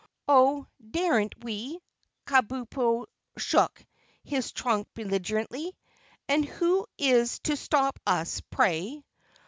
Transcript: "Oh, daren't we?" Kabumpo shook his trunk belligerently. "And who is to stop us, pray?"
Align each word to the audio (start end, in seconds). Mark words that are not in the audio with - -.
"Oh, 0.27 0.65
daren't 0.89 1.43
we?" 1.43 1.79
Kabumpo 2.25 3.05
shook 3.37 3.85
his 4.23 4.51
trunk 4.51 4.87
belligerently. 4.95 5.77
"And 6.27 6.43
who 6.43 6.87
is 6.97 7.37
to 7.41 7.55
stop 7.55 7.99
us, 8.07 8.41
pray?" 8.49 9.03